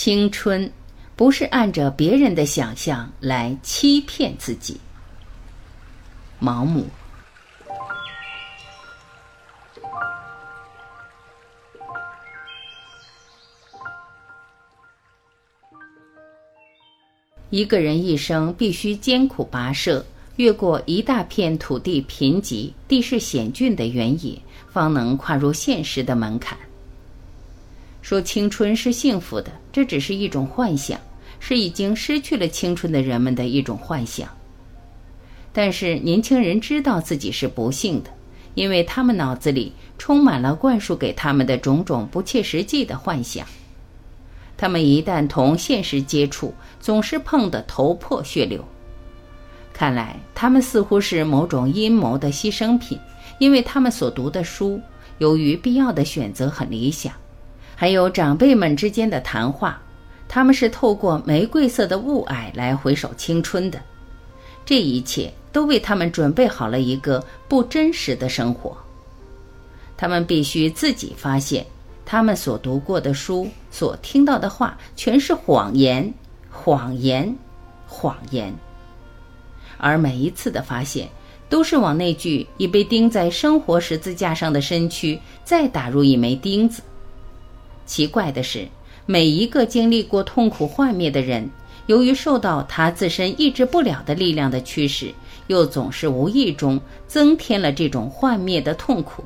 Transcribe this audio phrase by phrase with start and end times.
[0.00, 0.70] 青春
[1.16, 4.80] 不是按着别人的想象来欺骗自己。
[6.38, 6.86] 毛姆。
[17.50, 20.06] 一个人一生必须艰苦跋涉，
[20.36, 26.56] 越过一大片土地贫瘠、地势险峻的原野，方能跨入现实的门槛。
[28.08, 30.98] 说青春是幸福的，这只是一种幻想，
[31.40, 34.26] 是已经失去了青春的人们的一种幻想。
[35.52, 38.08] 但是年轻人知道自己是不幸的，
[38.54, 43.46] 因为他们脑子里充满了灌输给他们的种种不切实际的幻想。
[44.56, 48.64] 他们一旦同现实接触，总是碰得头破血流。
[49.74, 52.98] 看来他们似乎是某种阴谋的牺牲品，
[53.38, 54.80] 因为他们所读的书，
[55.18, 57.12] 由于必要的选择很理想，
[57.80, 59.80] 还有长辈们之间的谈话，
[60.26, 63.80] 他们是透过玫瑰色的雾霭来回首青春的。
[64.66, 68.76] 这一切都为他们准备好了一个不真实的生活。
[69.96, 71.64] 他们必须自己发现。
[72.04, 76.12] 他们所读过的书，所听到的话，全是谎言，
[76.50, 77.32] 谎言，
[77.86, 78.52] 谎言。
[79.76, 81.08] 而每一次的发现，
[81.48, 86.82] 都是往那具已被钉在生活十字架上的身躯再打入一枚钉子。
[87.88, 88.68] 奇怪的是，
[89.06, 91.50] 每一个经历过痛苦幻灭的人，
[91.86, 95.10] 由于受到他自身抑制不了的力量的驱使，
[95.46, 99.24] 又总是无意中增添了这种幻灭的痛苦。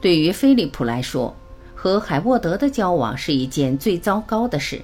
[0.00, 1.32] 对于菲利普来说，
[1.76, 4.82] 和海沃德的交往是一件最糟糕的事，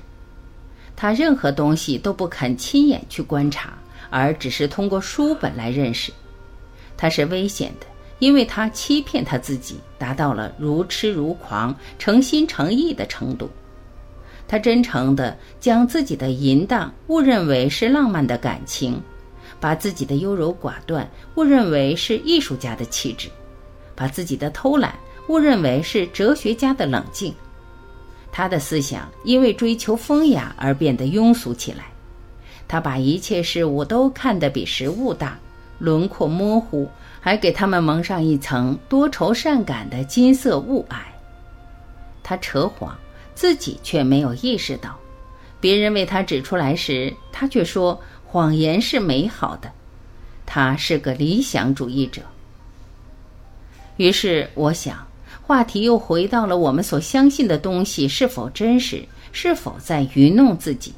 [0.95, 3.77] 他任何东西都不肯亲眼去观察，
[4.11, 6.13] 而只是通过书本来认识。
[6.97, 7.87] 他是危险的，
[8.25, 13.51] 因为他欺骗他自己，达到了如痴如狂、诚心诚意的程度。
[14.49, 18.99] 他真诚地将自己的淫荡误认为是浪漫的感情，
[19.61, 23.29] 把自己的优柔寡断误认为是艺术家的气质，
[23.95, 24.95] 把自己的偷懒。
[25.29, 27.35] 误认为是哲学家的冷静，
[28.33, 31.93] 他的思想因为追求风雅而变得庸俗起来。
[32.67, 35.39] 他把一切事物都看得比实物大，
[35.79, 36.89] 轮廓模糊，
[37.21, 40.97] 还给他们蒙上一层多愁善感的金色雾霭。
[42.23, 42.97] 他扯谎，
[43.35, 44.97] 自己却没有意识到。
[45.61, 49.71] 别人为他指出来时，他却说谎言是美好的。
[50.47, 52.23] 他是个理想主义者。
[53.97, 55.07] 于是我想。
[55.47, 60.95] 话题又回到了我们所相信的东西是否真实，是否在愚弄自己。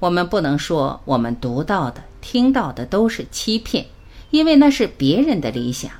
[0.00, 3.86] 我们不能说我们读到的、听到的都是欺骗，
[4.28, 5.90] 因为那是别人的理想。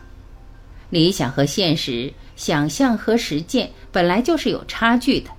[0.91, 5.31] 理想和现实、想象和实践本来就是有差距的。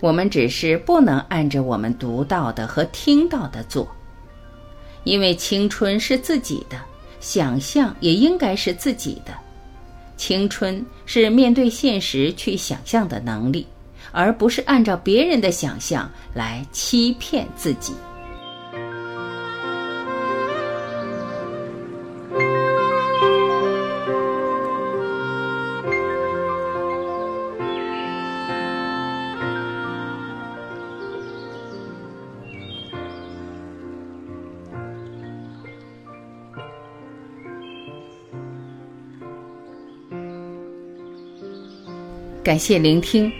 [0.00, 3.88] 我们只是不能按着我们读到的和听到的做，
[5.04, 6.76] 因为青春是自己的，
[7.20, 9.32] 想象也应该是自己的。
[10.16, 13.64] 青春是面对现实去想象的能力，
[14.10, 17.94] 而不是按照别人的想象来欺骗自己。
[42.46, 43.32] 感谢聆听，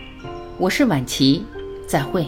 [0.59, 1.45] 我是晚琪，
[1.87, 2.27] 再会。